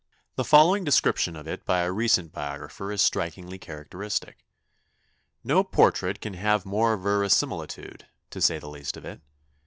The 0.35 0.43
following 0.43 0.83
description 0.83 1.35
of 1.35 1.47
it 1.47 1.63
by 1.63 1.81
a 1.81 1.91
recent 1.91 2.31
biographer 2.31 2.91
is 2.91 3.03
strikingly 3.03 3.59
characteristic: 3.59 4.43
'No 5.43 5.63
portrait 5.63 6.19
can 6.19 6.33
have 6.33 6.65
more 6.65 6.97
verisimilitude, 6.97 8.07
to 8.31 8.41
say 8.41 8.57
the 8.57 8.67
least 8.67 8.97
of 8.97 9.05
it. 9.05 9.21